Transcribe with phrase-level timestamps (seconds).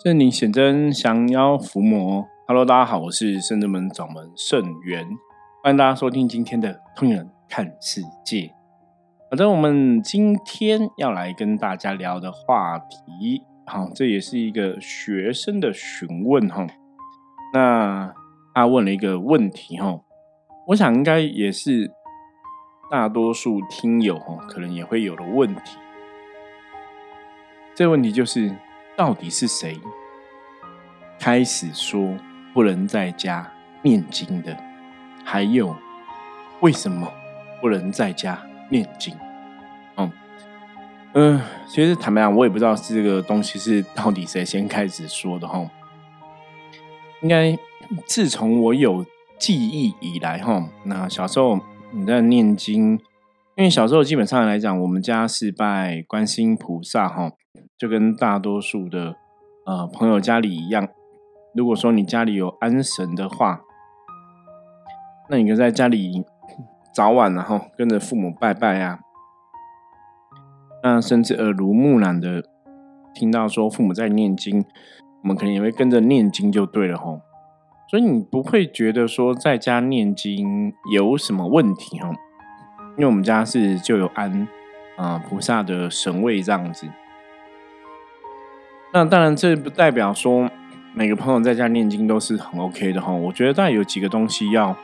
[0.00, 2.24] 圣灵显真，降妖伏魔。
[2.46, 5.04] Hello，大家好，我是圣真门掌门圣元，
[5.60, 8.42] 欢迎大家收听今天的《通人看世界》。
[9.28, 16.64] 反正我们今天要来跟大家聊的话题，好，这也是一个学生的询问哈。
[17.52, 18.14] 那
[18.54, 19.98] 他问了一个问题哈，
[20.68, 21.90] 我想应该也是
[22.88, 25.76] 大多数听友哈，可能也会有的问题。
[27.74, 28.54] 这个问题就是。
[28.98, 29.80] 到底是谁
[31.20, 32.16] 开始说
[32.52, 33.48] 不能在家
[33.82, 34.56] 念经的？
[35.24, 35.76] 还有
[36.58, 37.08] 为什么
[37.60, 39.16] 不能在家念经？
[39.94, 40.10] 嗯
[41.12, 45.64] 嗯，其实坦白讲，我也不知道这个东西是到底谁先开始说的哈。
[47.22, 47.56] 应该
[48.04, 49.06] 自从我有
[49.38, 51.60] 记忆以来哈，那小时候
[51.92, 52.98] 你在念经，
[53.54, 57.30] 因为小时候基本上来讲，我们家是拜观世音菩萨哈。
[57.78, 59.14] 就跟大多数的
[59.64, 60.88] 呃朋友家里一样，
[61.54, 63.60] 如果说你家里有安神的话，
[65.30, 66.24] 那你就在家里
[66.92, 68.98] 早晚然后跟着父母拜拜啊，
[70.82, 72.42] 那甚至耳濡目染的
[73.14, 74.64] 听到说父母在念经，
[75.22, 77.20] 我们可能也会跟着念经就对了吼。
[77.88, 82.10] 所以你不会觉得说在家念经有什么问题哈，
[82.96, 84.48] 因为我们家是就有安
[84.96, 86.88] 啊菩萨的神位这样子。
[88.92, 90.50] 那当然，这不代表说
[90.94, 93.12] 每个朋友在家念经都是很 OK 的哈。
[93.12, 94.74] 我觉得大概有几个东西要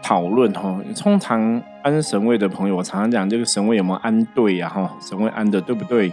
[0.00, 0.80] 讨论哈。
[0.96, 4.96] 通常安神位的朋友，我常常讲这个神位有没有安对呀哈？
[5.00, 6.12] 神位安的对不对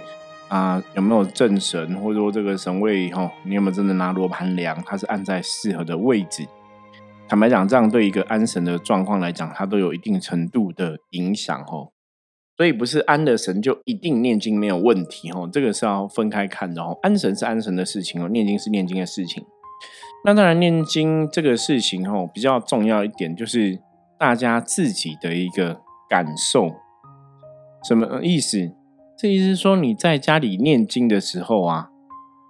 [0.50, 0.82] 啊？
[0.96, 6.48] 有没有正神，或者说这个神位哈，你有没有真的拿罗盘量，它是按在适合的位置？
[7.30, 11.88] 坦白讲，这样对一个安神的状况来讲，它都有一定程度的影响哈。
[12.58, 16.98] 所以不是安的神就一定念经没有问题哦，这个是要分开看的哦。
[17.02, 19.44] 安神是安神的事情哦，念经是念经的事情。
[20.24, 23.80] 那当然，念经这个事情哦，比较重要一点就是
[24.20, 26.76] 大家自己的一个感受。
[27.84, 28.72] 什么意思？
[29.18, 31.90] 这意思是说你在家里念经的时候啊，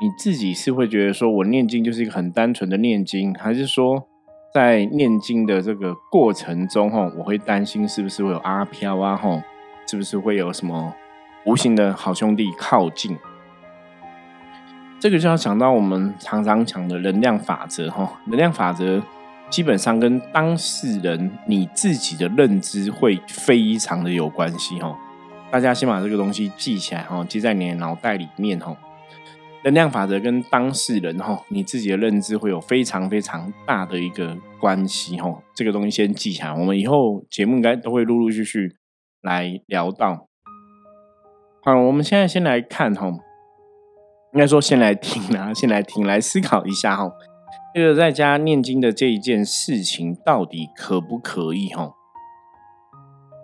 [0.01, 4.07] 你自己是会觉得说我念经就是一个很单纯的念经，还是说
[4.53, 9.41] 在念经的这个过程中吼，我会担心是不是会有阿飘啊吼？
[9.91, 10.95] 是不是会有什么
[11.45, 13.17] 无形的好兄弟靠近？
[15.01, 18.21] 这个就要讲到我们常常讲的能量法则哈。
[18.27, 19.03] 能量法则
[19.49, 24.97] 基本上跟当事人你自己的认知会非常的有关系哈。
[25.51, 28.73] 大家先把这个东西记起来哈，记在你的脑袋里面哈。
[29.65, 35.37] 能量法则跟当事人哈，你自己的认知会有非常非常大的一个关系哈。
[35.53, 38.77] 这个东西先记起来，我们以后节目应该都会陆陆续续。
[39.21, 40.27] 来聊到，
[41.63, 43.07] 好，我们现在先来看哈，
[44.33, 47.11] 应该说先来听啊， 先来听，来思考一下哈，
[47.75, 51.91] 这个在家念经的这一件事情到底可不可以哈？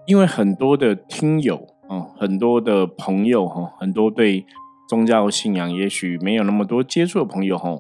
[0.08, 4.46] 因为很多的听友啊，很多的朋友哈，很多对
[4.90, 7.78] 宗教信仰也许没有那么多接触的朋友哈，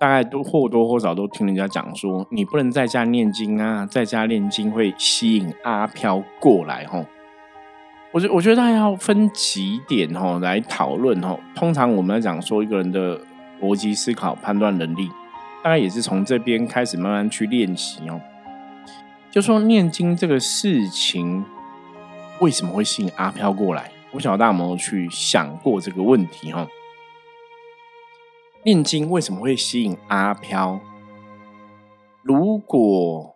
[0.00, 7.06] 大概都或多或少都听人家讲说，你不能在家念经啊，在家念经会吸引阿飘过来哈。
[8.16, 11.38] 我觉我觉得大家要分几点哈来讨论哈。
[11.54, 13.20] 通常我们来讲说一个人的
[13.60, 15.10] 逻辑思考判断能力，
[15.62, 18.18] 大概也是从这边开始慢慢去练习哦。
[19.30, 21.44] 就说念经这个事情
[22.40, 23.92] 为什么会吸引阿飘过来？
[24.10, 26.66] 不晓得大有去想过这个问题哈。
[28.62, 30.80] 念经为什么会吸引阿飘？
[32.22, 33.35] 如果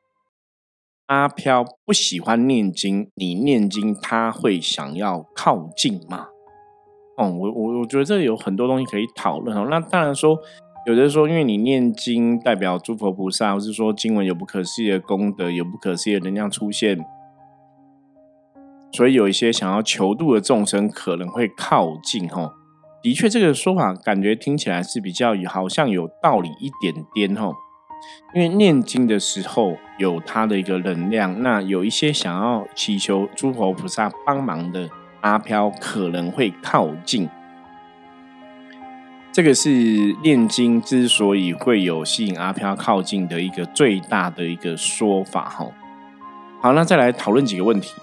[1.10, 6.28] 阿飘不喜欢念经，你念经他会想要靠近吗？
[7.16, 9.66] 哦，我我我觉得这有很多东西可以讨论哦。
[9.69, 10.38] 那当然说，
[10.87, 17.04] 有的说，因为你念经代表诸佛菩萨，或是说经文有不可思议的功德，有不可思议的能量出现，
[18.92, 22.28] 所以有一些想要求度的众生可能会靠近。
[22.28, 22.53] 哈，
[23.03, 27.34] 的确，这个说法感觉听起来是比较好像有道理一点点。
[27.34, 27.53] 哈。
[28.34, 34.88] 因为念经的时候有它的一个能量，那有一些想要祈求诸佛菩萨帮忙的
[35.20, 37.28] 阿飘可能会靠近。
[39.32, 39.70] 这个是
[40.24, 45.48] 念经之所以会有吸引阿飘靠近的一个最大的一个说法。
[45.48, 45.66] 哈，
[46.60, 47.94] 好，那再来讨论几个问题。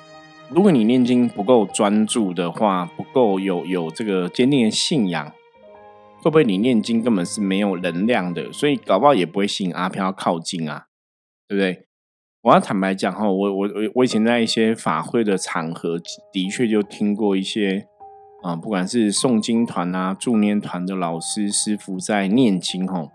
[0.49, 5.33] 如果你念经不够专注的话，不够有有这个坚定的信仰。
[6.27, 10.88] 会不会你念经根本是没有能量的，所以搞不好也不会吸引阿飘靠近啊，
[11.47, 11.88] 对不对？
[12.41, 15.97] 我要坦白讲哈，我我我以前在一些法会的场合，
[16.31, 17.88] 的确就听过一些
[18.44, 23.09] 啊，不管是诵经团啊、助念团的老师师傅在念经吼，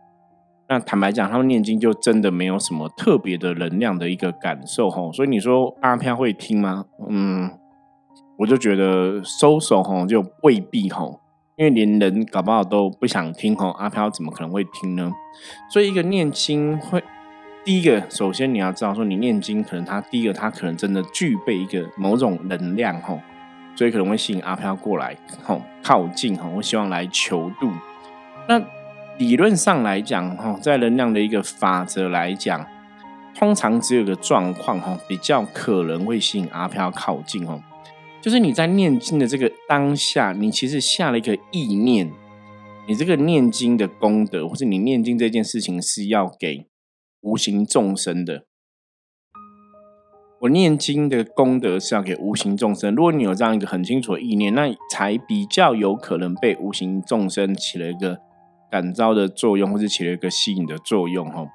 [0.69, 5.12] 那坦白讲，他们念经就真的没有什么特别的能量的一个感受吼。
[5.12, 6.87] 所以你说阿飘会听吗？
[7.08, 7.50] 嗯，
[8.38, 11.22] 我就觉得收手吼就未必吼，
[11.57, 15.13] 因为连人搞不好都不想听吼，阿飘怎么可能会听呢？
[15.71, 17.03] 所以一个念经会。
[17.65, 23.21] 第一个，首先你要知道，说你念经，可能他第一个，他可能真的具备一个某种能量，吼，
[23.77, 27.71] 所以可能会吸引阿飘过来，吼，靠近，吼，我希望来求度。
[28.49, 28.61] 那
[29.17, 32.67] 理论上来讲，吼，在能量的一个法则来讲，
[33.33, 37.63] 通常只有个状况，吼，比较可能会吸引阿飘靠近，吼，
[38.23, 42.11] 就是你在念经的这个当下，你其实下了一个意念，
[42.89, 46.67] 你这个念经的功德，或者你念经这件事情是要给。
[47.25, 48.47] 无形众生的，
[50.41, 52.93] 我念经的功德是要给无形众生。
[52.97, 58.19] 如果你有这样一个很清楚的意念，那才比较有可能被无形众生起了一个
[58.69, 61.31] 感召的作用，或者起了一个吸引的作用。
[61.31, 61.47] 哈，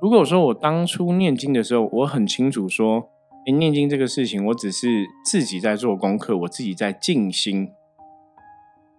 [0.00, 3.08] 如果说我当初念经的时候，我很清楚说，
[3.46, 7.68] 哎，念经这个事情，我只是自己在做功课，我自己在静心。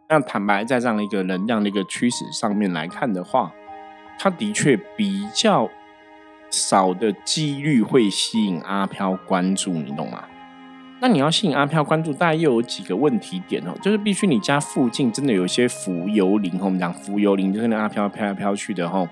[0.09, 3.51] 那坦白在这样一个能量的一个趋势上面来看的话。
[4.19, 5.67] 他的确比较
[6.51, 10.25] 少的几率会吸引阿飘关注，你懂吗？
[11.01, 19.05] 那你要吸引阿飘关注，大概又有几个问题点哦，就是必须你家附近真的有一些浮游灵，我们讲浮游灵就是那阿飘飘来飘去的哈，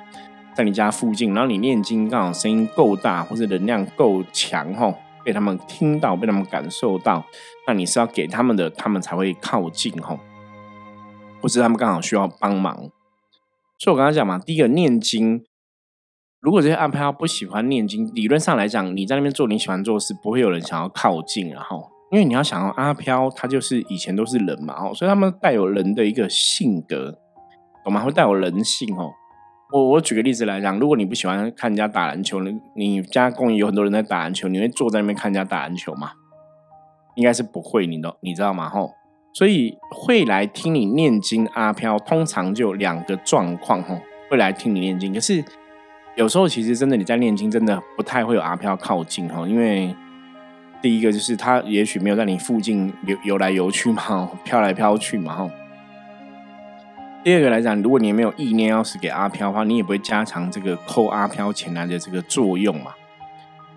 [0.53, 4.93] 在你家附近，然后你念经刚好声音够大或者能量够强哈，
[5.23, 7.25] 被他们听到，被他们感受到，
[7.68, 10.19] 那你是要给他们的，他们才会靠近哈，
[11.41, 12.75] 或是他们刚好需要帮忙。
[13.77, 15.44] 所以我刚刚讲嘛，第一个念经，
[16.39, 27.17] 如果这些阿飘不喜欢念经，理论上来讲，你在那边做你喜欢做的事，不会有人想要靠近，然后，因为你要想，阿飘他就是以前都是人嘛，哦，所以他们带有人的一个性格，
[27.83, 28.01] 懂吗？
[28.01, 29.12] 会带有人性哦。
[29.71, 36.12] 我我举个例子来讲，如果你不喜欢看人家打篮球，你你家公园有很多人在打篮球，你会坐在那边看人家打篮球吗？
[37.15, 38.69] 应该是不会，你都你知道吗？
[38.69, 38.91] 吼。
[39.33, 43.97] 所以会来听你念经阿飘，通常就两个状况哈，
[44.29, 45.13] 会来听你念经。
[45.13, 45.41] 可是
[46.15, 49.95] 有时候其实真的你在念经，真的不太会有阿飘靠近哈，因为
[50.81, 55.50] 第一个就是他也许没有在你附近游游来游去嘛，飘来飘去嘛哈。
[57.23, 62.94] 第二个来讲，如果你没有意念要是给阿飘的话，你也不会加强这个扣阿飘前来的这个作用嘛。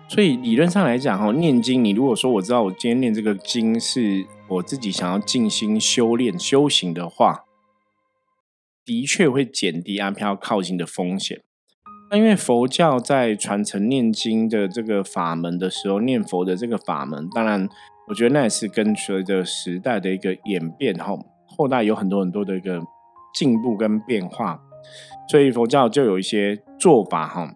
[0.07, 4.25] 所以理论上来讲哈，念经你如果说我知道我今天念这个经是。
[4.47, 7.45] 我自己想要静心修炼修行的话，
[8.85, 11.41] 的确会减低阿飘靠近的风险。
[12.11, 17.67] 那因为佛教在传承念经的这个法门的时候，念佛的这个法门，当然
[18.07, 22.83] 我觉得那也是跟随着时代的一个演变后，后代有很多很多的一个
[23.35, 24.61] 进步跟变化，
[25.29, 27.53] 所以佛教就有一些做法哈，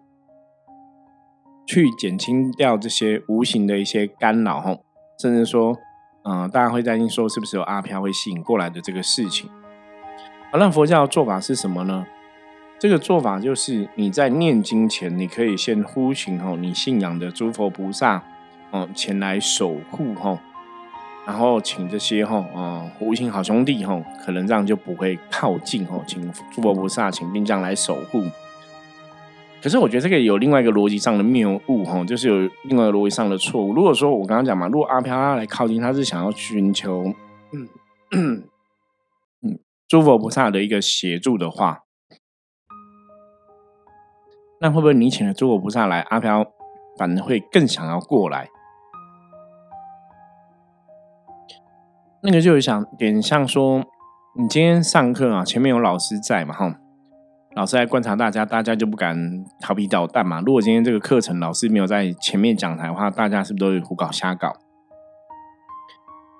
[1.66, 4.76] 去减轻掉这些无形的一些干扰哈，
[5.18, 5.76] 甚至说。
[6.22, 9.48] 嗯，大家会担心说是不是有阿飘会吸引过来的这个事情？
[10.52, 12.06] 好，那佛教的做法是什么呢？
[12.78, 18.22] 这个做法就是你在念经前，你可以先呼请吼你信仰的诸佛菩萨，
[18.70, 20.38] 哦前来守护吼，
[21.30, 28.24] 然后请这些吼嗯无形好兄弟吼，可能这样就不会靠近吼，请诸佛菩萨请兵将来守护。
[29.62, 33.72] 可是我觉得这个有另外一个逻辑上的谬误哈，就是有另外一个逻辑上的错误。
[33.72, 37.14] 如果说我刚刚讲嘛，如果阿飘他来靠近，他是想要寻求
[37.52, 37.68] 嗯
[38.10, 38.42] 嗯
[39.86, 41.84] 诸佛菩萨的一个协助的话，
[44.60, 46.44] 那会不会你请了诸佛菩萨来，阿飘
[46.98, 48.48] 反而会更想要过来？
[52.22, 53.82] 那个就有想点像说，
[54.36, 56.74] 你今天上课啊，前面有老师在嘛，哈。
[57.56, 60.40] 老师来观察大家，大家就不敢调皮捣蛋嘛。
[60.44, 64.52] 如果今天这个课程老师没有在前面讲台的话，大家是不是都会胡搞瞎搞？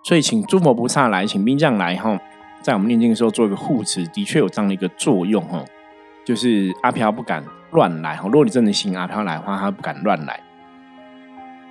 [0.04, 2.20] 所以请诸佛菩萨来，请兵将来哈，
[2.60, 5.64] 在我们念经的时候做一个护持，的确有这样的一个作用哈。
[6.24, 8.26] 就是阿飘不敢乱来哈。
[8.26, 10.38] 如果你真的请阿飘来的话，他不敢乱来。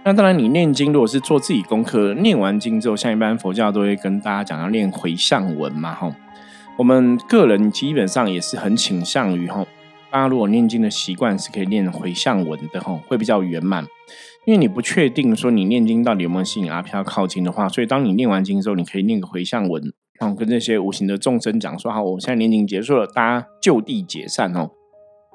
[0.10, 6.12] 那当然，你念经如果是做自己功课，念完经之后，像一般佛教都会跟大家讲要念回向文嘛哈。
[6.80, 9.68] 我们个人基本上也是很倾向于吼，
[10.10, 13.86] 大家如果念经的习惯是可以念回向文的吼，会比较圆满。
[14.48, 24.72] 因为你不确定说你念经到底有没有吸引阿飘靠近的话，所以当你念完经之后，你可以念个回向文，然后跟这些无形的众生讲说：好，我现在念经结束了，大家就地解散哦。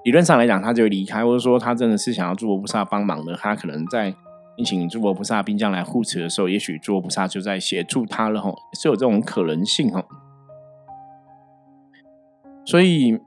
[0.04, 4.12] 理论上来讲，他就会离开，或者说他真的是想要诸佛菩萨帮忙的，他可能在
[4.56, 10.04] 你请诸佛菩萨兵将来护持的时候，也许诸佛菩萨就在协助他了吼，是有这种可能性吼。
[12.64, 13.18] 所以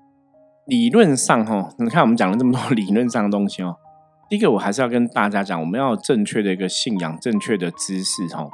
[0.65, 3.75] 理论上哈，你看我们讲了这么多理论上的东西哦。
[4.29, 8.49] 第一个，我还是要跟大家讲，我们要正确的一个信仰，正确的知识哈。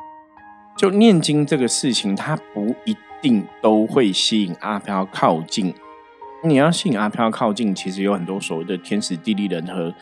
[0.75, 5.75] 就念经这个事情，它不一定都会吸引阿飘靠近。
[6.43, 9.93] 你要吸引阿飘靠近，其实有很多所谓的天时地利人和。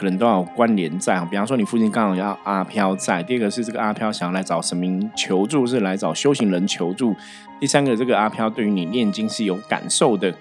[0.00, 3.22] 可能都有关联在，比方说你附近刚好要阿飘在。
[3.22, 7.14] 第二个是这个阿飘想要来找神明求助，是来找修行人求助。
[7.60, 10.34] 第三个，这个阿飘对于你念经是有感受的。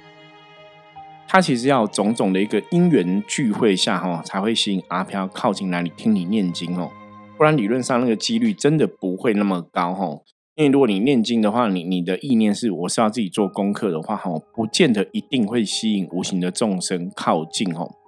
[1.27, 6.89] 他其实要种种的一个因缘聚会下，哈，才会吸引阿飘靠近来你听你念经哦。
[7.37, 10.19] 不然理论上那个几率真的不会那么高，哈。
[10.55, 17.98] 因为如果你念经的话，你你的意念是我是要自己做功课的话，哈，不见得一定会吸引无形的众生靠近，哦。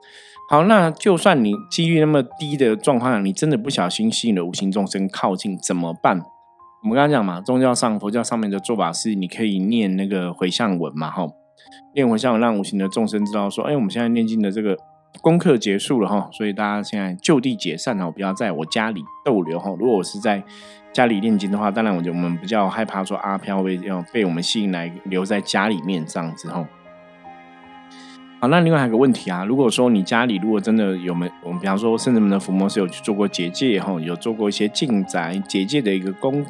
[0.52, 6.22] 好，那就算你几率那么低的状况，你真的不小心吸引了无形众生靠近，怎么办？
[6.84, 11.26] 我们刚刚讲嘛，宗教上、佛教上面的做法是，你可以念那个回向文嘛，哈，
[11.96, 14.76] 念回向文让无形的众生知道说，哎，我们现在念经的这个
[15.22, 19.70] 功课结束了哈，所以大家现在就地解散哦，不要在我家里逗留哈。
[19.80, 20.44] 如果我是在
[20.92, 26.68] 家里念经的话，当然我就我们比较害怕说阿飘会要被我们吸引来留在家里面这样子哈。
[28.42, 36.44] 好，那另外还有个问题啊，如果说你家里如果真的有没，我们比方说甚至我们的伏魔是有去做过结界哈，有做过一些进宅结界的一个工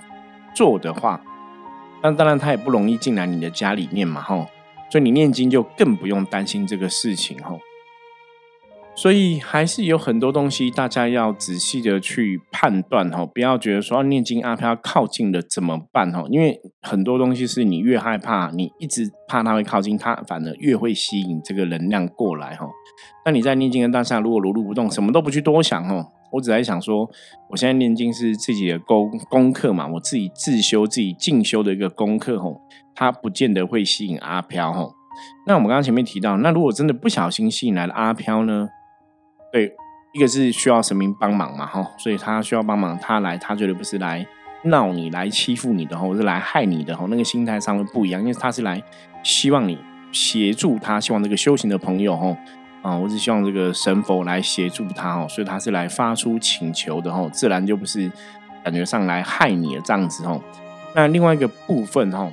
[0.56, 1.20] 作的话，
[2.02, 4.48] 那当然他也不容易进来你的家里面嘛哈，
[4.90, 7.58] 所以你念经就更不用担心这个事情哈。
[8.94, 16.26] 所以还是有很多东西，大家要仔细的去判断哈，不要觉得说念经阿飘靠近了怎么办哈？
[16.30, 22.68] 因为很多东西是你越害怕，你一直怕它会靠近，它反而越会吸引这个能量过来哈。
[23.26, 27.10] 那你在念经的当下，如果如如不动，什么都不去多想哦，我只在想说，
[27.50, 32.60] 我现在念经是自己的功功课嘛，我自己自修、自己进修的一个功课吼，
[32.94, 34.94] 它不见得会吸引阿飘吼。
[35.48, 38.68] 那我们刚刚前面提到，那如果真的不小心吸引来了阿飘呢？
[39.52, 39.74] 对，
[40.14, 44.26] 一个是需要神明帮忙嘛，哈，所以他需要帮忙，他来，他绝对不是来
[44.64, 48.82] 闹你、来欺负你的，或是来害你的，哈，那个心态上会不一样，因为他是来
[49.24, 49.78] 希望你
[50.12, 52.38] 协助他，希望这个修行的朋友，哈，
[52.82, 58.10] 啊，我只希望这个神佛来协助他，哦，所以他是来发出请求的，哈，自然就不是
[58.64, 60.40] 感觉上来害你的这样子，哈。
[60.96, 62.32] 那另外一个部分，哈，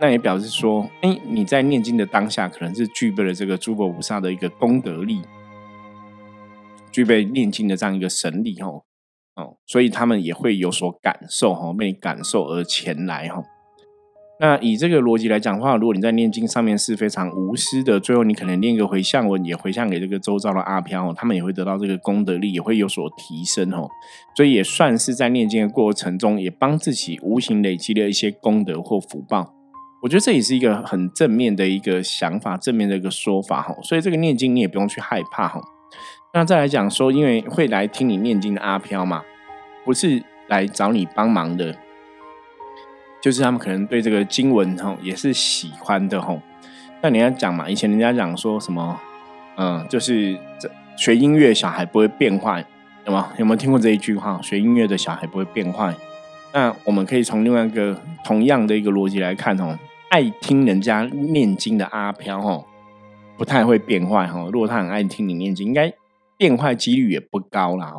[0.00, 5.20] 那也表示说，哎，你在念经的当下，可能是具备了这个诸佛菩萨的一个功德力。
[6.94, 8.84] 具备念经的这样一个神力吼，
[9.34, 13.42] 哦，所以他们也会有所感受哈，被感受而前来哈。
[14.38, 23.88] 那以这个逻辑来讲的话，如果你在念经上面是非常无私的，最后你可能念个回向文，也回向给这个周遭的阿飘，他们也会得到这个功德力，也会有所提升哦。
[24.36, 29.52] 所以也算是在念经的过程中，也帮自己无形累积了一些功德或福报。
[30.02, 33.74] 我觉得这也是一个很正面的一个想法，正面的一个说法哈。
[33.82, 35.60] 所以这个念经你也不用去害怕哈。
[36.36, 39.22] 那再来讲说，因为会来听你念经的阿飘嘛，
[39.84, 41.76] 不是来找你帮忙的，
[43.22, 46.42] 就是他们可能对这个经文吼也是喜欢的吼。
[47.00, 49.00] 那你要讲嘛，以前人家讲说什么，
[49.56, 52.66] 嗯，就是这学音乐小孩不会变坏，
[53.06, 53.32] 有吗？
[53.38, 54.40] 有没有听过这一句话？
[54.42, 55.94] 学音乐的小孩不会变坏。
[56.52, 62.66] 那我们可以从另外一个同样的一个逻辑来看哦，爱听人家念经的阿飘吼，
[63.36, 64.48] 不太会变坏哈。
[64.52, 65.92] 如果他很爱听你念经，应该。
[66.36, 67.94] 变坏几率也不高啦。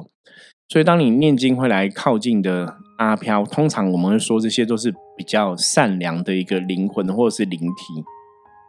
[0.67, 8.03] 所以当你念经会来靠近的阿飘，通常我们会说这些都是比较善良的一个灵魂或者是灵体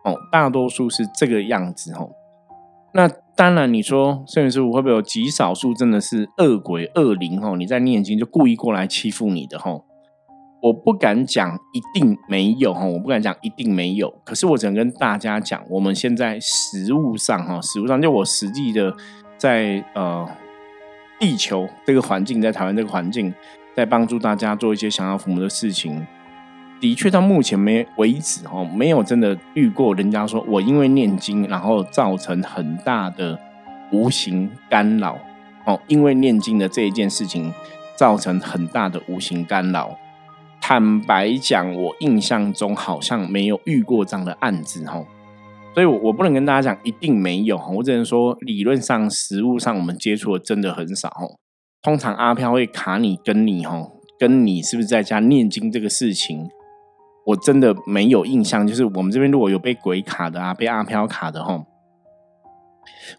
[0.04, 2.10] 哦，大多数是这个样子哦。
[2.92, 7.56] 那当然，你说圣元师傅会不会有极少数真的是恶鬼恶灵哦？
[7.56, 9.82] 你在念经就故意过来欺负你的哦？
[10.62, 14.12] 我不敢讲一定没有哈，我不敢讲一定没有。
[14.22, 18.94] 可是我只能跟大家讲，我们现在实物上哈，实物上就我实际的。
[19.36, 20.28] 在呃，
[21.18, 23.32] 地球这个环境，在台湾这个环境，
[23.74, 26.06] 在帮助大家做一些想要父母的事情，
[26.80, 33.38] 的确到目前没为止哦，没有真的遇过人家说我因为念经，然后造成很大的
[33.92, 35.18] 无形干扰
[35.64, 37.52] 哦，因为念经的这一件事情
[37.96, 39.96] 造成很大的无形干扰。
[40.60, 45.06] 坦白讲，我印象中好像没有遇过这样的案子哦。
[45.76, 51.12] 所以，我我不能跟大家讲一定没有我只能说理论上、实物上我们接触的真的很少
[51.82, 53.86] 通常阿飘会卡你，跟你哈，
[54.18, 56.48] 跟你是不是在家念经这个事情，
[57.26, 58.66] 我真的没有印象。
[58.66, 61.62] 就是我们这边如果有被鬼卡的啊，被阿飘卡的哈，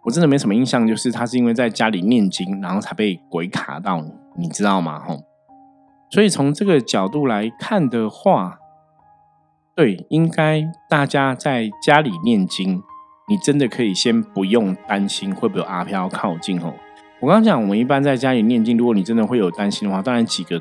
[0.06, 4.04] 我真的没什么印象，就是他是因为在家里念经，然后才被鬼卡到，
[4.36, 5.00] 你知道吗？
[5.08, 5.20] 吼，
[6.10, 8.58] 所以从这个角度来看的话，
[9.78, 12.82] 对，应该大家在家里念经，
[13.30, 16.74] 你真的可以先不用担心会不会有阿飘靠近哦。
[17.20, 20.60] 我刚刚讲，我们一般在家里念经，如果你真的会有担心的话，当然几个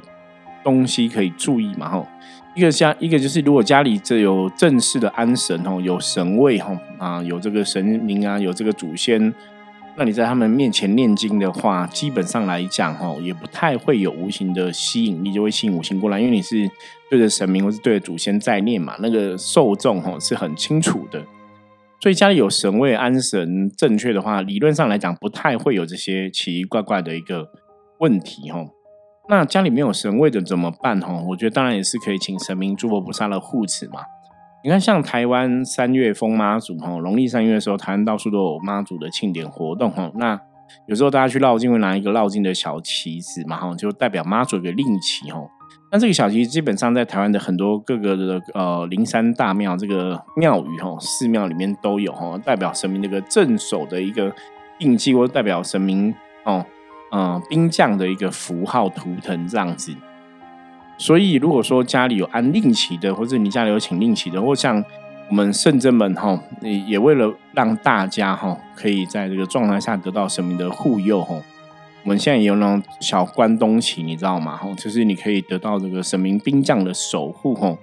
[0.63, 2.07] 东西可以注意嘛吼。
[2.55, 9.33] 一个家，一个就是如果家里这有正式的安神吼，有神位吼啊，有这个神明啊，有这个祖先，
[9.99, 16.71] 那你在他们面前念经的话，基本上来讲吼，也不太会有无形的吸引力，就会吸引无形过来，因为你是
[17.09, 21.25] 对着神明或是对着祖先在念嘛，那个受众吼是很清楚的。
[21.99, 27.49] 所以家里有神位安神正确的话，理论上来讲不太会有这些奇奇怪怪的一个
[28.01, 28.69] 问题吼。
[29.31, 31.01] 那家里没有神位的怎么办？
[31.01, 34.01] 哈，我觉得当然也是可以请神明、诸佛菩萨的护持嘛。
[34.65, 40.11] 你看，像台湾三月封妈祖，哈，农历三月的时候，台湾到处都有妈祖的庆典活动，哈。
[40.17, 40.41] 那
[40.87, 45.41] 有时候大家去绕境会拿一个绕境的小旗子嘛，哈，就代表妈祖的令旗，哈。
[45.93, 54.35] 那这个小旗基本上在台湾的很多各个的呃灵山大庙这个庙宇，哈，寺庙里面都有，哈，代表神明那个镇守的一个
[54.81, 56.13] 印记，或代表神明，
[56.45, 56.67] 哦。
[57.13, 59.95] 嗯，兵将的一个符号图腾这样子，
[60.99, 64.83] 所以如果说家里有安令旗的，或者你家里有请令旗的，或像
[65.29, 71.35] 我们圣真们哈，也为了让大家哈可以在这个状态下得到神明的护佑哈，
[72.03, 74.57] 我们现在也有那种小关东旗，你知道吗？
[74.57, 77.77] 哈，就是你可以得到这个神明兵将的守护哈。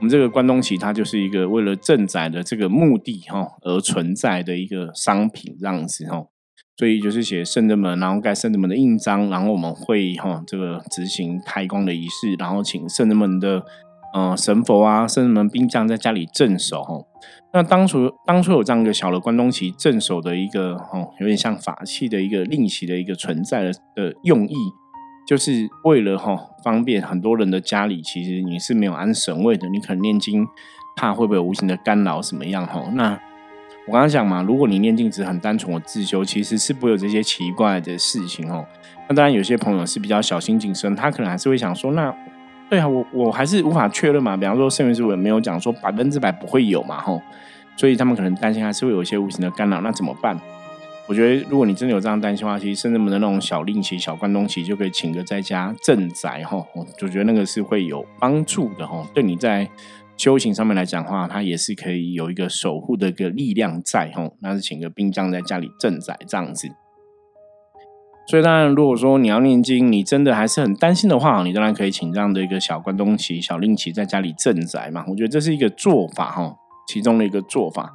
[0.00, 6.24] 我们这个关东旗它就是一个为了镇宅的这个目的哈而存在的一个商品这样子哈。
[6.78, 13.64] 所以就是写圣人门，然后盖圣人门的印章，然后我们会哈这个执行开光的仪式，然后请圣人门的
[14.14, 16.94] 呃神佛啊、圣人门兵将在家里镇守哈。
[17.52, 24.54] 那当初当初有这样一个小的关东旗镇守的一个哈，有点像法器的一个令旗的一个存在的的用意，
[25.26, 30.46] 就是为了哈方便很多人的家里，其实你是没有安神位的，你可能念经
[30.96, 33.18] 怕会不会无形的干扰什么样哈那。
[33.88, 38.62] 我刚刚讲嘛，如果你念经只很单纯的自修，其实是不会有这些奇怪的事情哦。
[39.08, 42.14] 那当然，有些朋友是比较小心谨慎，他可能还是会想说：那
[42.68, 44.36] 对啊，我我还是无法确认嘛。
[44.36, 47.22] 比方说，圣元师傅没有讲说百分之百不会有嘛，吼，
[47.78, 49.80] 所以他们可能担心还是会有一些无形的干扰。
[49.80, 50.38] 那怎么办？
[51.06, 59.66] 我觉得，如果你真的有这样担心的话，其实圣人们的那种小令旗、小关东旗就可以请个在家镇宅，吼，我就觉得那个是会有帮助的，吼，对你在。
[60.18, 66.68] 修行上面来讲的话，它也是可以有一个守护的一个力量在吼，那是请个兵将在家里镇宅这样子。
[68.26, 75.04] 所以当然，如果说你要念经，你真的还是很担心的话，你当然可以请这样的一个小关东旗、小令旗在家里镇宅嘛。
[75.08, 76.54] 我觉得这是一个做法哈，
[76.88, 77.94] 其中的一个做法。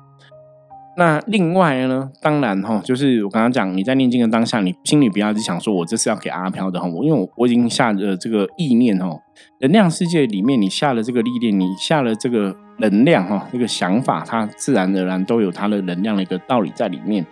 [0.95, 9.19] 那另外呢，当然哈，就是我刚刚讲，你在念经的当下，你心里不要只想说我这是要给阿飘的哈，我因为我我已经下了这个意念哈，
[9.61, 17.25] 能量世界里面你下了这个历练，你下了这个能量哈，这个想法，它自然而然都有它的能量的一个道理在里面。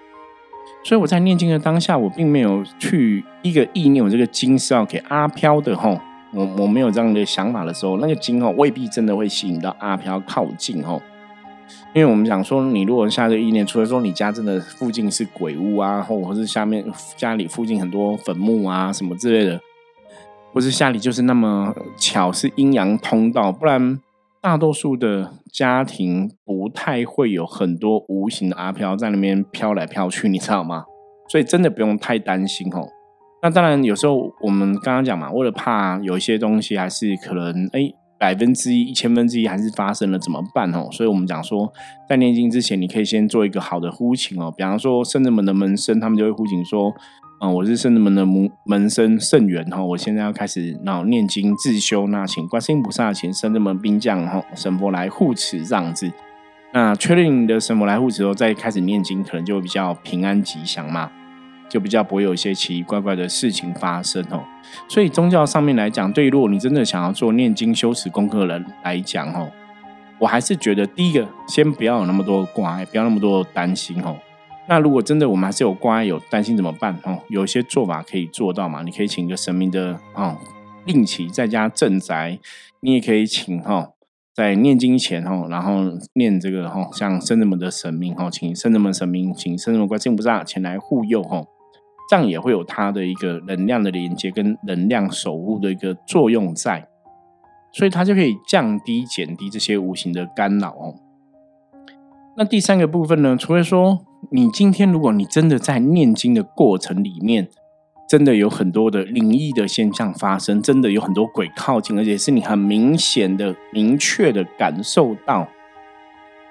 [0.84, 5.95] 所以我在念经的当下，我并没有去一个意念，我这个经是要给阿飘的哈，
[6.34, 11.00] 我我没有这样的想法的时候，那个经哦未必真的会吸引到阿飘靠近哈。
[11.94, 16.86] 因为我们讲说，你如果下这个意念，除了说你家真的附近是鬼屋啊，或者是下面
[17.18, 19.60] 家里附近很多坟墓啊什么之类的，
[20.54, 24.00] 或是家里就是那么巧是阴阳通道，不然
[24.40, 30.86] 大多数的家庭不太会有很多无形的阿飘在那边飘来飘去，你知道吗？
[31.28, 32.88] 所以真的不用太担心哦。
[33.44, 37.92] 那当然有时候我们刚刚讲嘛，为了怕有一些东西还是可能哎。
[38.22, 40.88] 百分之一、一千分之一还是发生了，怎么办哦？
[40.92, 41.74] 所以我们讲说，
[42.08, 44.54] 在念经之前，你可以先做一个好的呼请哦。
[44.56, 46.94] 比方说，圣人们的门生，他们就会呼请说
[47.42, 56.12] ：“嗯，我是圣人们的门门生圣元哈，我现在要开始那念经自修，那请观世音菩萨、请圣人们兵将哈神佛来护持这样子。
[56.74, 61.10] 那确认你的神佛来护持后，再开始念经，可能就会比较平安吉祥嘛。”
[61.72, 64.44] 就比较不会有一些奇奇怪怪的事情发生哦，
[64.90, 69.50] 所以宗教上面来讲，对于如果你真的想要做念经修持功课的人来讲哦，
[70.20, 74.18] 我还是觉得第一个先不要有那么多挂碍，不要那么多担心哦。
[74.68, 77.20] 那如果真的我们还是有挂碍有担心怎么办哦？
[77.30, 78.84] 有一些做法可以做到嘛？
[78.84, 80.38] 你可以请一个神明的哦
[80.86, 82.38] 令旗在家镇宅，
[82.82, 83.92] 你也可以请哈
[84.34, 91.46] 在念经前哈，然后念这个哈像圣人们的神明哈，请圣人们神明，请圣人们观世音菩萨前来护佑哈。
[92.12, 96.86] 这样也会有它的一个能量的连接跟能量守护的一个作用在，
[97.71, 100.95] 所以它就可以降低、减低这些无形的干扰哦。
[102.36, 107.47] 那第三个部分呢，除了说你今天如果你真的在念经的过程里面，
[108.10, 115.47] 真的有很多的灵异的现象发生，真的有很多鬼靠近，而且是你很明显的、明确的感受到，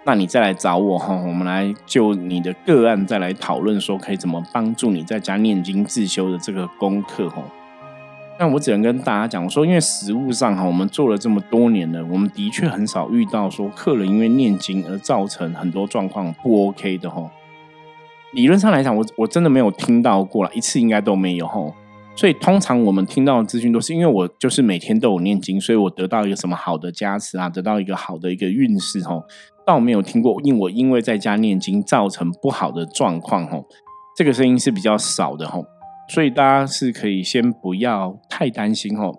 [0.04, 7.42] 那你再来找我哈，我们来就你的个案再来讨论，说可以怎么帮助你在家念经自修的这个功课哈。
[8.38, 17.30] 那我只能跟大家讲说，因为实物上哈，我们做了这么多年了，我们的确很少遇到说客人因为念经而造成很多状况不 OK 的哈。
[18.32, 21.60] 理论上来讲，我我真的没有听到过了，一次应该都没有哈。
[22.20, 29.24] 所以通常我们听到的资讯都是因为我就是每天都有念经，所以我得到一个什么好的加持啊，得到一个好的一个运势哦。
[29.64, 33.64] 但我没有听过，因我因为在家念经造成不好的状况哦，
[34.14, 35.64] 这个声音是比较少的哦。
[36.10, 39.14] 所以大家是可以先不要太担心哦，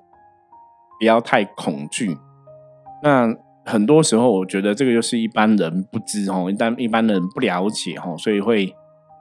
[1.00, 2.16] 不要太恐惧。
[3.02, 3.36] 那
[3.66, 8.72] 很多时候，我觉得这个就是一般人不知哦，一般一般人不了解哦，所以会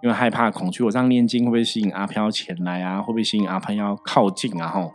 [0.02, 3.00] 因为害怕恐惧，我这样念经会不会吸引阿飘前来啊？
[3.00, 4.68] 会不会吸引阿飘要靠近啊？
[4.68, 4.90] 哈，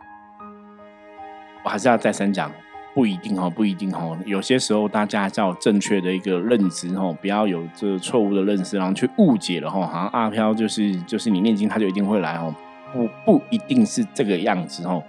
[1.64, 2.50] 我还是要再三讲。
[2.94, 4.16] 不一定哈，不一定哈。
[4.24, 9.86] 有些时候大家要正确的一个认知哈，不要有这错误的认识，然后去误解了哈。
[9.86, 12.54] 好像阿飘就是就是你念经他就一定会来哦，
[12.94, 15.04] 不不一定是这个样子哦。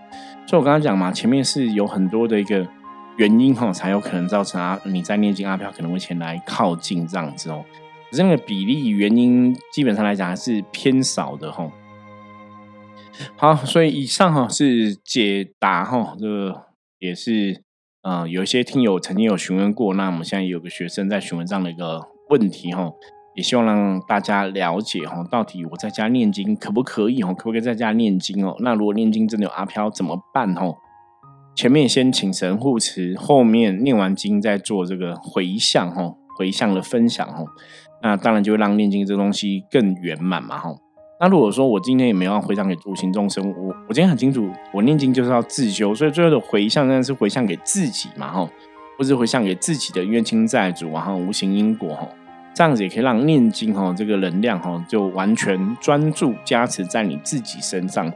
[0.46, 2.68] 所以我刚刚讲嘛，前面是有很多的一个
[3.16, 7.64] 原因哈，才有可能造成阿你在念经阿飘可能会前来靠近这样子哦。
[8.12, 11.72] 这个比例原因基本上来讲还是偏少的哈。
[13.36, 16.66] 好，所以以上哈是解答哈，这个
[17.00, 17.64] 也是。
[18.04, 22.90] 嗯，有一些听友曾经有询问过，那我们现在有个学生在询问这样的一个问题哈，
[23.36, 27.34] 也希望让大家了解哈，到底我在家念经可不可以哦？
[27.34, 28.56] 可不可以在家念经哦？
[28.60, 30.78] 那如果念经真的有阿飘怎么办哦？
[31.54, 37.44] 前面先请神护持，后面念完经再做这个回向哈，回向的分享哈，
[38.02, 40.76] 那当然就会让念经这东西更圆满嘛哈。
[41.20, 48.48] 那如果说我今天也没有回向给无形众生，我我今天很清楚，我念经就是要自修，所以最后的回向当然是回向给自己嘛，哈，
[48.98, 52.08] 或是回向给自己的冤亲债主，然后无形因果，哈，
[52.54, 58.14] 这样子也可以让念经，哈，这个能量，哈，就完全专注加持在你自己身上。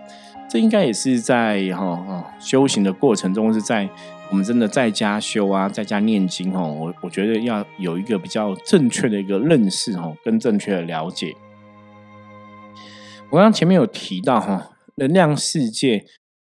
[0.51, 3.87] 这应该也是在哈修行的过程中，是在
[4.29, 11.33] 我们真的在家修啊，在家念经，哈，我我觉得要有一个比较正确的一个认识，哈，跟正确的了解。
[13.29, 16.03] 我刚刚前面有提到哈，能量世界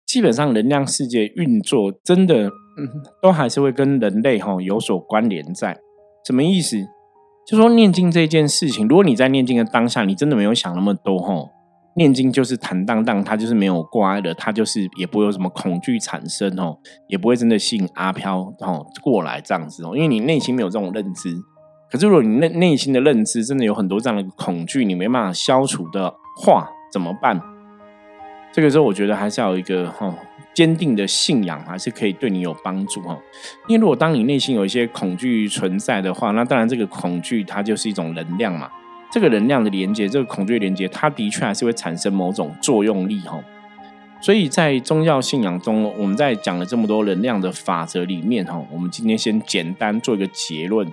[0.05, 5.77] 基本上能量世界运作真的，嗯，都还是会跟人类哈有所关联在。
[6.25, 6.77] 什么意思？
[7.45, 11.49] 就说念经这件事情，如果你在念经的当下，你真的没有想那么多哈，
[11.95, 21.35] 念经就是坦荡荡，它就是没有挂碍的，它就是也不会有什么恐惧产生哦，也不会真的吸引阿飘哦过来这样子哦，因为你内心没有这种认知。
[21.91, 26.15] 可是如果你内内心的认知真的有很多这样的恐惧，你没办法消除的。
[26.41, 27.37] 话怎么办？
[28.53, 30.15] 这个时候，我觉得还是要有一个哈
[30.53, 33.19] 坚定的信仰，还是可以对你有帮助哈。
[33.67, 38.69] 因为如果当你内心有一些恐惧存在的话，那当然这个恐惧它就是一种能量嘛。
[39.11, 43.43] 这个能量的连接，这个恐惧连接，它的确还是会产生某种作用力哈。
[44.21, 50.87] 所以在宗教信仰中，我们在讲了这么多能量的法则里面哈，我们今天先简单做一个结论。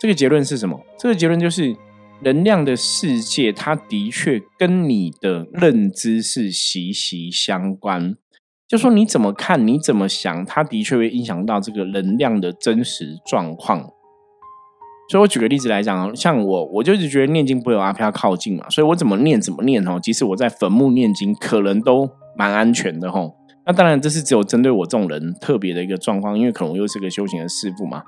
[0.00, 0.80] 这个结论是什么？
[0.98, 1.76] 这个结论就是。
[2.20, 8.16] 能量的世界，它的确跟你的认知是息息相关。
[8.66, 13.92] 就说你怎么看，你怎么想，它的确会影响到这个能量的真实状况。
[15.10, 19.98] 所以我举个例子来讲，像我，我就是觉得念经不会有阿飘靠近嘛，所以我怎么念怎么念哦。
[20.02, 23.34] 即使我在坟墓念经，可能都蛮安全的吼。
[23.64, 28.02] 那当然，这是只有针对我这种人特别的一个状况，因为可能我又是个修行的师傅嘛。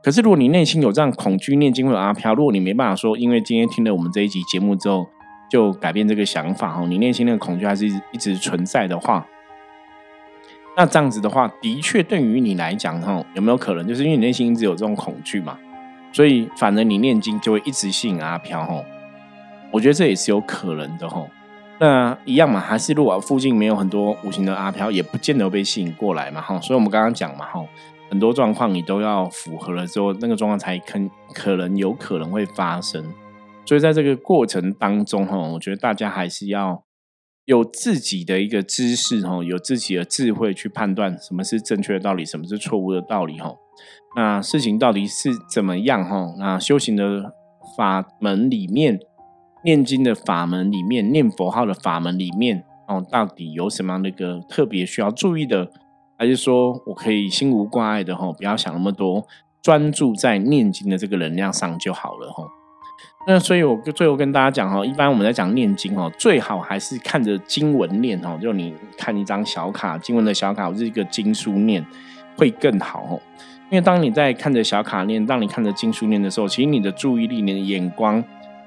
[0.00, 5.04] 可是，如果你内心有这样恐惧念经会有阿飘，如果你没办法说，因为今天听了我们这一集节目之后
[5.50, 9.26] 就改变这个想法哦，你内心那个恐惧还是一直存在的话，
[10.76, 15.58] 那这样子的话，的确对于你来讲哈，有没有可能就是因为你内心一直有这种恐惧嘛，
[16.12, 18.84] 所以反而你念经就会一直吸引阿飘吼？
[19.70, 21.28] 我觉得这也是有可能的吼。
[21.80, 26.60] 那一样嘛，还是如果附近没有很多无形的阿飘，也不见得被吸引过来嘛哈。
[26.60, 27.64] 所以我们刚刚讲嘛哈。
[28.10, 30.98] 很多状况你都要符合了之后，那个状况才可
[31.34, 33.04] 可能有可能会发生。
[33.66, 36.82] 所以在这个过程当中，哈，我觉得大家还是要
[37.44, 43.54] 有自己的一个知识，哈，有自己的智慧去判断什么是正确的道理，什么是错误的道理，哈。
[44.16, 46.34] 那事情到底是怎么样，哈？
[46.38, 47.32] 那修行的
[47.76, 48.98] 法门里面，
[49.64, 55.70] 念经的法门里面，念佛号的法门里面，哦，到底有什么样的一个特别需要注意的？
[56.16, 59.24] 还是说我可以心无挂碍的哈，不要想那么多，
[59.62, 62.44] 专注在念经的这个能量上就好了哈。
[63.26, 71.86] 那所以我最后跟大家讲哈，一般我们在讲念经哦，最好还是看着经文念哦，就你看一张小卡，经文的小卡或是一个经书念
[72.36, 73.20] 会更好哦。
[73.70, 78.24] 因为当你在看着小卡念，当你看着经书念的时候，其实你的注意力、你的眼光，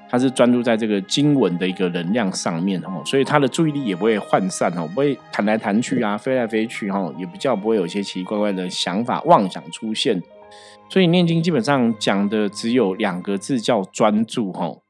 [0.08, 10.22] 它是专注在这个经文的一个能量上面哦，所以他的注意力也不会涣散哦，不会弹来弹去啊，飞来飞去哈，也比较不会有一些奇奇怪怪的想法、妄想出现。
[10.88, 14.82] 所以念经基本上讲的只有两个字，叫专注吼。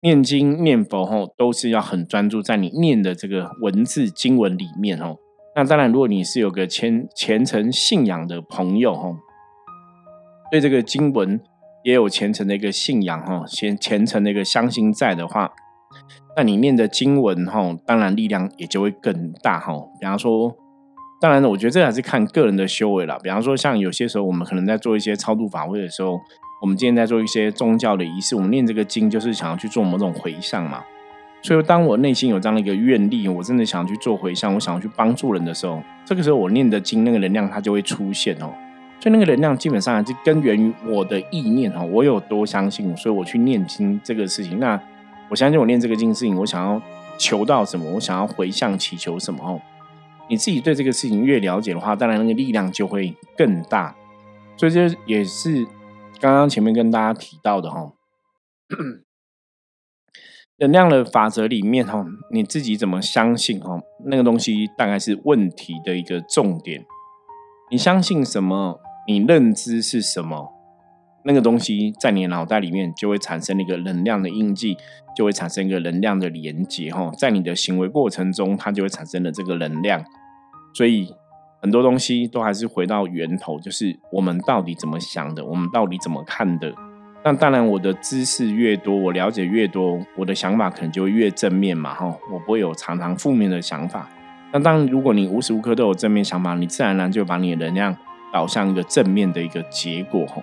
[0.00, 5.16] 念经念佛吼，都是要很专注在你念的这个文字经文里面哦。
[5.56, 9.16] 那当然，如果你是有个虔虔诚信仰的朋友吼，
[10.50, 11.40] 对这个经文
[11.82, 15.52] 也有虔诚的一个信仰哈，虔虔诚的一个相信在的话，
[16.36, 19.72] 那你念的经文哈，当然力量也就会更大哈。
[20.00, 20.56] 比方说。
[21.20, 23.18] 当然，我觉得这还是看个人的修为了。
[23.20, 26.16] 比方说，像有些时候我们可能在做一些超度法会的时候，
[26.62, 30.84] 我们今天在做一些宗教的仪式，我们念这个经就是想要去做某种回向嘛。
[31.42, 38.54] 所以，当我内心有这样的一个愿力，我真的想去做回向，我想要去帮助人的时候，这个时候我念的经那个能量它就会出现哦。
[39.00, 44.58] 所以那个能量基本上还是根源于我的意念哦，我有多相信，所以我去念经这个事情。
[44.58, 44.80] 那
[45.28, 46.82] 我相信我念这个经事情，我想要
[47.16, 49.60] 求到什么，我想要回向祈求什么哦。
[50.28, 53.94] 你自己对这个事情越了解的话，当然那个力量就会更大。
[54.56, 55.64] 所以这也是
[56.18, 57.92] 刚刚前面跟大家提到的哈，
[60.58, 66.84] 能量的法则里面哈，你自己怎么相信哈，那个东西大概是问题的一个重点。
[67.70, 68.80] 你相信什么？
[69.08, 70.52] 你认知是什么？
[71.24, 74.76] 那个东西在你脑袋里面就会产生一个能量的印记，
[75.16, 80.04] 就会产生一个能量的连接哈，在你的行为过程中，它就会产生了这个能量。
[80.74, 81.10] 所以
[81.62, 86.70] 很多东西都还是回到源头，就是我们到底怎么想的，我们到底怎么看的。
[87.24, 94.06] 那当然，我的知识越多，我了解越多，我的想法可能就越正面嘛，哈，我不会有常常负面的想法。
[94.52, 97.96] 那当如果你无时无刻都有正面想法，你自然而然就把你的能量
[98.32, 100.42] 导向一个正面的一个结果，哈。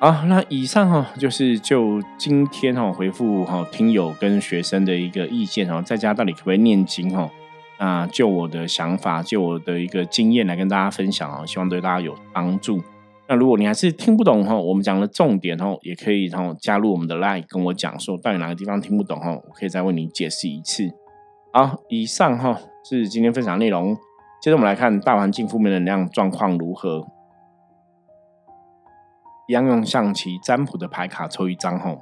[0.00, 7.30] 好，那以上哈就是就今天哈回复哈听友跟学生的一个意见哈，在家到底可不可以念经哈？
[7.78, 12.82] 那就我的想法，就我的一个经验来跟大家分享哦，希望对大家有帮助。
[13.28, 20.90] 那如果你还是听不懂哈，我们讲的重点哈，也可以哈加入我们的 line 跟我讲说到底哪个地方听不懂哈，我可以再为你解释一次。
[21.52, 23.96] 好，以上哈是今天分享内容。
[24.40, 27.06] 接着我们来看大环境负面能量状况如何。
[29.48, 31.96] 一样用象棋占卜的牌卡抽一张哈，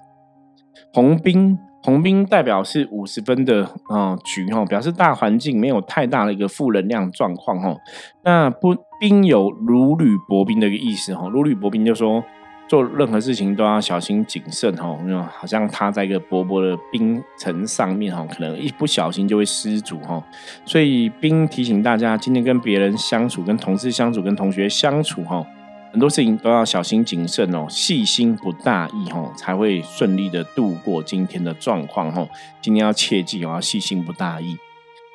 [0.93, 1.59] 红兵。
[1.81, 7.77] 红兵代表是五十分的啊局哈，表示大环境没有太大的一个负能量状况哈。
[8.25, 12.23] 那不兵有如履薄冰的一个意思哈，如履薄冰就说
[12.69, 20.23] 做任何事情都要小心谨慎哈，因为好像他在一个薄薄的冰层上面哈，可能一不小心就会失足哈。
[20.65, 25.45] 所以冰提醒大家，今天跟别人相处、跟同事相处、跟同学相处哈。
[25.91, 32.29] 很多事情都要小心谨慎哦，细心不大意哦，才会顺利的度过今天的状况哦。
[32.61, 34.59] 今天要切记哦，要细心不大意。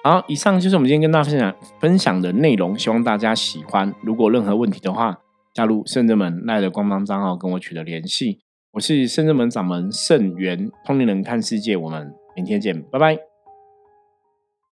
[0.04, 3.94] 好，以上就是我们今天跟大家分享分享的内容，希望大家喜欢。
[4.02, 5.20] 如果任何问题的话，
[5.54, 8.40] 加入圣正门赖的官方账号跟我取得联系。
[8.72, 13.33] 我是圣正门掌门圣元，通灵人看世界，我们明天见，拜拜。